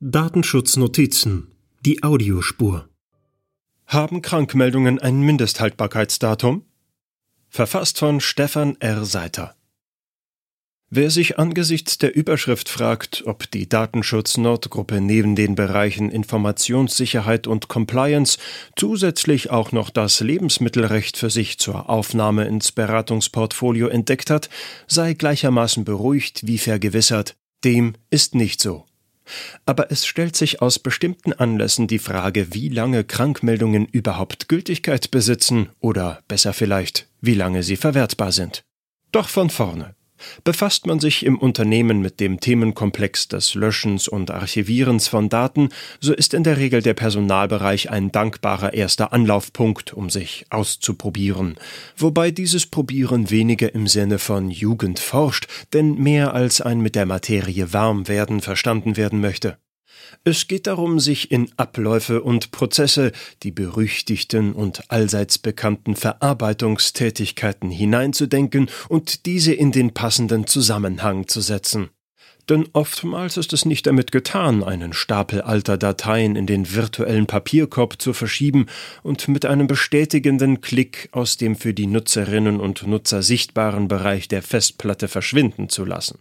Datenschutznotizen. 0.00 1.48
Die 1.84 2.04
Audiospur. 2.04 2.88
Haben 3.88 4.22
Krankmeldungen 4.22 5.00
ein 5.00 5.18
Mindesthaltbarkeitsdatum? 5.22 6.64
Verfasst 7.48 7.98
von 7.98 8.20
Stefan 8.20 8.76
R. 8.78 9.04
Seiter. 9.04 9.56
Wer 10.88 11.10
sich 11.10 11.40
angesichts 11.40 11.98
der 11.98 12.14
Überschrift 12.14 12.68
fragt, 12.68 13.24
ob 13.26 13.50
die 13.50 13.68
Datenschutz-Nordgruppe 13.68 15.00
neben 15.00 15.34
den 15.34 15.56
Bereichen 15.56 16.12
Informationssicherheit 16.12 17.48
und 17.48 17.66
Compliance 17.66 18.38
zusätzlich 18.76 19.50
auch 19.50 19.72
noch 19.72 19.90
das 19.90 20.20
Lebensmittelrecht 20.20 21.16
für 21.16 21.30
sich 21.30 21.58
zur 21.58 21.90
Aufnahme 21.90 22.44
ins 22.46 22.70
Beratungsportfolio 22.70 23.88
entdeckt 23.88 24.30
hat, 24.30 24.48
sei 24.86 25.14
gleichermaßen 25.14 25.84
beruhigt 25.84 26.46
wie 26.46 26.58
vergewissert. 26.58 27.34
Dem 27.64 27.94
ist 28.10 28.36
nicht 28.36 28.60
so. 28.60 28.87
Aber 29.66 29.90
es 29.90 30.06
stellt 30.06 30.36
sich 30.36 30.62
aus 30.62 30.78
bestimmten 30.78 31.32
Anlässen 31.32 31.86
die 31.86 31.98
Frage, 31.98 32.54
wie 32.54 32.68
lange 32.68 33.04
Krankmeldungen 33.04 33.86
überhaupt 33.86 34.48
Gültigkeit 34.48 35.10
besitzen 35.10 35.68
oder 35.80 36.22
besser 36.28 36.52
vielleicht, 36.52 37.08
wie 37.20 37.34
lange 37.34 37.62
sie 37.62 37.76
verwertbar 37.76 38.32
sind. 38.32 38.62
Doch 39.12 39.28
von 39.28 39.50
vorne. 39.50 39.97
Befasst 40.44 40.86
man 40.86 41.00
sich 41.00 41.24
im 41.24 41.38
Unternehmen 41.38 42.00
mit 42.00 42.20
dem 42.20 42.40
Themenkomplex 42.40 43.28
des 43.28 43.54
Löschens 43.54 44.08
und 44.08 44.30
Archivierens 44.30 45.08
von 45.08 45.28
Daten, 45.28 45.68
so 46.00 46.12
ist 46.12 46.34
in 46.34 46.44
der 46.44 46.58
Regel 46.58 46.82
der 46.82 46.94
Personalbereich 46.94 47.90
ein 47.90 48.12
dankbarer 48.12 48.74
erster 48.74 49.12
Anlaufpunkt, 49.12 49.92
um 49.92 50.10
sich 50.10 50.46
auszuprobieren. 50.50 51.56
Wobei 51.96 52.30
dieses 52.30 52.66
Probieren 52.66 53.30
weniger 53.30 53.74
im 53.74 53.86
Sinne 53.86 54.18
von 54.18 54.50
Jugend 54.50 54.98
forscht, 54.98 55.46
denn 55.72 55.94
mehr 55.94 56.34
als 56.34 56.60
ein 56.60 56.80
mit 56.80 56.94
der 56.94 57.06
Materie 57.06 57.72
warm 57.72 58.08
werden 58.08 58.40
verstanden 58.40 58.96
werden 58.96 59.20
möchte. 59.20 59.58
Es 60.24 60.48
geht 60.48 60.66
darum, 60.66 61.00
sich 61.00 61.30
in 61.30 61.50
Abläufe 61.56 62.22
und 62.22 62.50
Prozesse, 62.50 63.12
die 63.42 63.50
berüchtigten 63.50 64.52
und 64.52 64.90
allseits 64.90 65.38
bekannten 65.38 65.96
Verarbeitungstätigkeiten 65.96 67.70
hineinzudenken 67.70 68.70
und 68.88 69.26
diese 69.26 69.52
in 69.54 69.72
den 69.72 69.94
passenden 69.94 70.46
Zusammenhang 70.46 71.28
zu 71.28 71.40
setzen. 71.40 71.90
Denn 72.48 72.66
oftmals 72.72 73.36
ist 73.36 73.52
es 73.52 73.66
nicht 73.66 73.86
damit 73.86 74.10
getan, 74.10 74.64
einen 74.64 74.94
Stapel 74.94 75.42
alter 75.42 75.76
Dateien 75.76 76.34
in 76.34 76.46
den 76.46 76.74
virtuellen 76.74 77.26
Papierkorb 77.26 78.00
zu 78.00 78.14
verschieben 78.14 78.66
und 79.02 79.28
mit 79.28 79.44
einem 79.44 79.66
bestätigenden 79.66 80.62
Klick 80.62 81.10
aus 81.12 81.36
dem 81.36 81.56
für 81.56 81.74
die 81.74 81.86
Nutzerinnen 81.86 82.58
und 82.58 82.86
Nutzer 82.86 83.22
sichtbaren 83.22 83.88
Bereich 83.88 84.28
der 84.28 84.42
Festplatte 84.42 85.08
verschwinden 85.08 85.68
zu 85.68 85.84
lassen. 85.84 86.20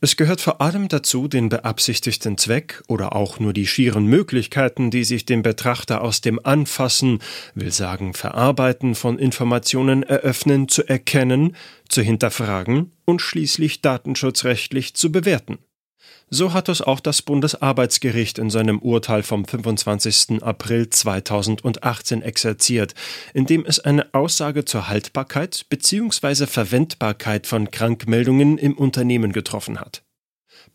Es 0.00 0.16
gehört 0.16 0.40
vor 0.40 0.60
allem 0.60 0.88
dazu, 0.88 1.28
den 1.28 1.48
beabsichtigten 1.48 2.38
Zweck 2.38 2.82
oder 2.88 3.14
auch 3.14 3.38
nur 3.38 3.52
die 3.52 3.66
schieren 3.66 4.06
Möglichkeiten, 4.06 4.90
die 4.90 5.04
sich 5.04 5.24
dem 5.24 5.42
Betrachter 5.42 6.02
aus 6.02 6.20
dem 6.20 6.44
Anfassen, 6.44 7.20
will 7.54 7.72
sagen 7.72 8.14
Verarbeiten 8.14 8.94
von 8.94 9.18
Informationen 9.18 10.02
eröffnen, 10.02 10.68
zu 10.68 10.88
erkennen, 10.88 11.56
zu 11.88 12.02
hinterfragen 12.02 12.92
und 13.04 13.22
schließlich 13.22 13.82
datenschutzrechtlich 13.82 14.94
zu 14.94 15.12
bewerten. 15.12 15.58
So 16.28 16.52
hat 16.52 16.68
es 16.68 16.82
auch 16.82 16.98
das 16.98 17.22
Bundesarbeitsgericht 17.22 18.38
in 18.38 18.50
seinem 18.50 18.80
Urteil 18.80 19.22
vom 19.22 19.44
25. 19.44 20.42
April 20.42 20.90
2018 20.90 22.22
exerziert, 22.22 22.94
in 23.32 23.46
dem 23.46 23.64
es 23.64 23.78
eine 23.78 24.12
Aussage 24.12 24.64
zur 24.64 24.88
Haltbarkeit 24.88 25.66
bzw. 25.68 26.46
Verwendbarkeit 26.46 27.46
von 27.46 27.70
Krankmeldungen 27.70 28.58
im 28.58 28.76
Unternehmen 28.76 29.32
getroffen 29.32 29.78
hat. 29.78 30.02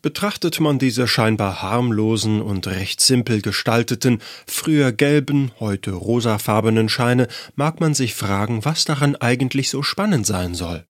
Betrachtet 0.00 0.58
man 0.58 0.78
diese 0.78 1.06
scheinbar 1.06 1.60
harmlosen 1.60 2.40
und 2.40 2.66
recht 2.66 3.00
simpel 3.00 3.42
gestalteten, 3.42 4.20
früher 4.46 4.90
gelben, 4.90 5.52
heute 5.60 5.92
rosafarbenen 5.92 6.88
Scheine, 6.88 7.28
mag 7.56 7.78
man 7.78 7.94
sich 7.94 8.14
fragen, 8.14 8.64
was 8.64 8.84
daran 8.86 9.16
eigentlich 9.16 9.68
so 9.68 9.82
spannend 9.82 10.26
sein 10.26 10.54
soll. 10.54 10.86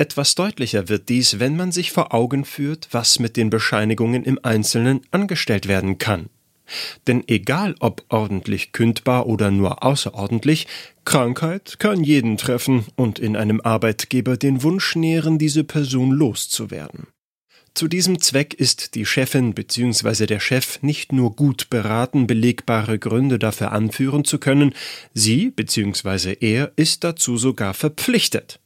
Etwas 0.00 0.36
deutlicher 0.36 0.88
wird 0.88 1.08
dies, 1.08 1.40
wenn 1.40 1.56
man 1.56 1.72
sich 1.72 1.90
vor 1.90 2.14
Augen 2.14 2.44
führt, 2.44 2.86
was 2.92 3.18
mit 3.18 3.36
den 3.36 3.50
Bescheinigungen 3.50 4.22
im 4.22 4.38
Einzelnen 4.44 5.00
angestellt 5.10 5.66
werden 5.66 5.98
kann. 5.98 6.30
Denn 7.08 7.24
egal 7.26 7.74
ob 7.80 8.04
ordentlich 8.08 8.70
kündbar 8.70 9.26
oder 9.26 9.50
nur 9.50 9.82
außerordentlich, 9.82 10.68
Krankheit 11.04 11.80
kann 11.80 12.04
jeden 12.04 12.36
treffen 12.36 12.86
und 12.94 13.18
in 13.18 13.36
einem 13.36 13.60
Arbeitgeber 13.60 14.36
den 14.36 14.62
Wunsch 14.62 14.94
nähren, 14.94 15.36
diese 15.36 15.64
Person 15.64 16.12
loszuwerden. 16.12 17.08
Zu 17.74 17.88
diesem 17.88 18.20
Zweck 18.20 18.54
ist 18.54 18.94
die 18.94 19.04
Chefin 19.06 19.52
bzw. 19.52 20.26
der 20.26 20.40
Chef 20.40 20.80
nicht 20.80 21.12
nur 21.12 21.34
gut 21.34 21.70
beraten, 21.70 22.28
belegbare 22.28 23.00
Gründe 23.00 23.40
dafür 23.40 23.72
anführen 23.72 24.24
zu 24.24 24.38
können, 24.38 24.74
sie 25.12 25.50
bzw. 25.50 26.36
er 26.40 26.70
ist 26.76 27.02
dazu 27.02 27.36
sogar 27.36 27.74
verpflichtet. 27.74 28.60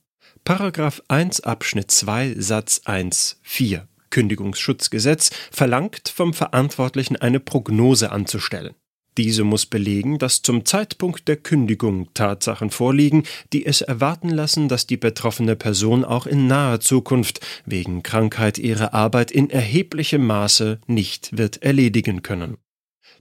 Paragraph 0.44 1.00
1 1.06 1.42
Abschnitt 1.42 1.92
2 1.92 2.34
Satz 2.36 2.80
1 2.84 3.38
4 3.42 3.86
Kündigungsschutzgesetz 4.10 5.30
verlangt 5.52 6.08
vom 6.08 6.34
Verantwortlichen 6.34 7.14
eine 7.14 7.38
Prognose 7.38 8.10
anzustellen. 8.10 8.74
Diese 9.16 9.44
muss 9.44 9.66
belegen, 9.66 10.18
dass 10.18 10.42
zum 10.42 10.64
Zeitpunkt 10.64 11.28
der 11.28 11.36
Kündigung 11.36 12.12
Tatsachen 12.14 12.70
vorliegen, 12.70 13.22
die 13.52 13.64
es 13.64 13.82
erwarten 13.82 14.30
lassen, 14.30 14.68
dass 14.68 14.88
die 14.88 14.96
betroffene 14.96 15.54
Person 15.54 16.04
auch 16.04 16.26
in 16.26 16.48
naher 16.48 16.80
Zukunft 16.80 17.38
wegen 17.64 18.02
Krankheit 18.02 18.58
ihre 18.58 18.94
Arbeit 18.94 19.30
in 19.30 19.48
erheblichem 19.48 20.26
Maße 20.26 20.80
nicht 20.88 21.36
wird 21.38 21.62
erledigen 21.62 22.22
können. 22.22 22.56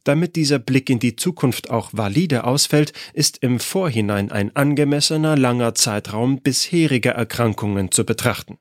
Damit 0.03 0.35
dieser 0.35 0.59
Blick 0.59 0.89
in 0.89 0.99
die 0.99 1.15
Zukunft 1.15 1.69
auch 1.69 1.89
valide 1.93 2.43
ausfällt, 2.43 2.93
ist 3.13 3.37
im 3.37 3.59
Vorhinein 3.59 4.31
ein 4.31 4.55
angemessener 4.55 5.37
langer 5.37 5.75
Zeitraum 5.75 6.41
bisheriger 6.41 7.11
Erkrankungen 7.11 7.91
zu 7.91 8.05
betrachten. 8.05 8.57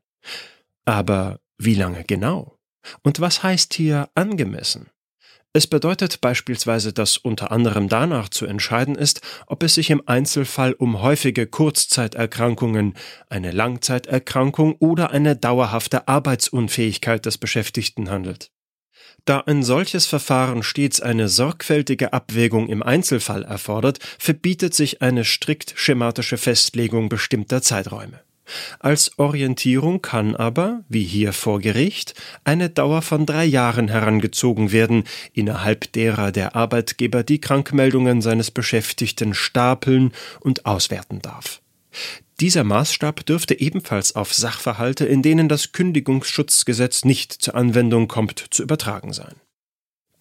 Aber 0.84 1.40
wie 1.58 1.74
lange 1.74 2.04
genau? 2.04 2.58
Und 3.02 3.20
was 3.20 3.42
heißt 3.42 3.74
hier 3.74 4.08
angemessen? 4.14 4.90
Es 5.52 5.66
bedeutet 5.66 6.20
beispielsweise, 6.20 6.92
dass 6.92 7.16
unter 7.16 7.50
anderem 7.50 7.88
danach 7.88 8.28
zu 8.28 8.46
entscheiden 8.46 8.94
ist, 8.94 9.20
ob 9.48 9.64
es 9.64 9.74
sich 9.74 9.90
im 9.90 10.00
Einzelfall 10.06 10.74
um 10.74 11.02
häufige 11.02 11.48
Kurzzeiterkrankungen, 11.48 12.94
eine 13.28 13.50
Langzeiterkrankung 13.50 14.76
oder 14.78 15.10
eine 15.10 15.34
dauerhafte 15.34 16.06
Arbeitsunfähigkeit 16.06 17.26
des 17.26 17.36
Beschäftigten 17.38 18.10
handelt. 18.10 18.52
Da 19.24 19.40
ein 19.40 19.62
solches 19.62 20.06
Verfahren 20.06 20.62
stets 20.62 21.00
eine 21.00 21.28
sorgfältige 21.28 22.12
Abwägung 22.12 22.68
im 22.68 22.82
Einzelfall 22.82 23.44
erfordert, 23.44 23.98
verbietet 24.18 24.74
sich 24.74 25.02
eine 25.02 25.24
strikt 25.24 25.72
schematische 25.76 26.36
Festlegung 26.38 27.08
bestimmter 27.08 27.62
Zeiträume. 27.62 28.20
Als 28.78 29.18
Orientierung 29.18 30.02
kann 30.02 30.34
aber, 30.34 30.80
wie 30.88 31.04
hier 31.04 31.32
vor 31.32 31.60
Gericht, 31.60 32.14
eine 32.44 32.68
Dauer 32.68 33.02
von 33.02 33.26
drei 33.26 33.44
Jahren 33.44 33.88
herangezogen 33.88 34.72
werden, 34.72 35.04
innerhalb 35.32 35.92
derer 35.92 36.32
der 36.32 36.56
Arbeitgeber 36.56 37.22
die 37.22 37.40
Krankmeldungen 37.40 38.22
seines 38.22 38.50
Beschäftigten 38.50 39.34
stapeln 39.34 40.12
und 40.40 40.66
auswerten 40.66 41.22
darf. 41.22 41.60
Dieser 42.40 42.64
Maßstab 42.64 43.26
dürfte 43.26 43.60
ebenfalls 43.60 44.16
auf 44.16 44.32
Sachverhalte, 44.32 45.04
in 45.04 45.20
denen 45.20 45.48
das 45.48 45.72
Kündigungsschutzgesetz 45.72 47.04
nicht 47.04 47.32
zur 47.32 47.54
Anwendung 47.54 48.08
kommt, 48.08 48.46
zu 48.50 48.62
übertragen 48.62 49.12
sein. 49.12 49.34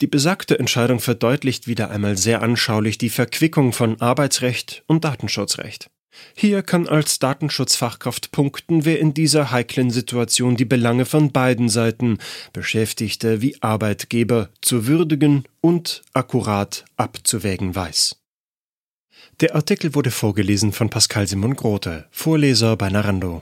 Die 0.01 0.07
besagte 0.07 0.59
Entscheidung 0.59 0.99
verdeutlicht 0.99 1.67
wieder 1.67 1.91
einmal 1.91 2.17
sehr 2.17 2.41
anschaulich 2.41 2.97
die 2.97 3.09
Verquickung 3.09 3.71
von 3.71 4.01
Arbeitsrecht 4.01 4.83
und 4.87 5.05
Datenschutzrecht. 5.05 5.89
Hier 6.35 6.61
kann 6.63 6.87
als 6.87 7.19
Datenschutzfachkraft 7.19 8.31
punkten, 8.31 8.83
wer 8.83 8.99
in 8.99 9.13
dieser 9.13 9.51
heiklen 9.51 9.89
Situation 9.89 10.57
die 10.57 10.65
Belange 10.65 11.05
von 11.05 11.31
beiden 11.31 11.69
Seiten, 11.69 12.17
Beschäftigte 12.51 13.41
wie 13.41 13.61
Arbeitgeber, 13.61 14.49
zu 14.61 14.87
würdigen 14.87 15.45
und 15.61 16.01
akkurat 16.13 16.83
abzuwägen 16.97 17.75
weiß. 17.75 18.19
Der 19.41 19.55
Artikel 19.55 19.95
wurde 19.95 20.11
vorgelesen 20.11 20.73
von 20.73 20.89
Pascal 20.89 21.25
Simon 21.25 21.55
Grote, 21.55 22.07
Vorleser 22.11 22.75
bei 22.75 22.89
Narando. 22.89 23.41